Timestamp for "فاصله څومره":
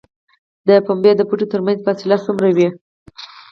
1.85-2.49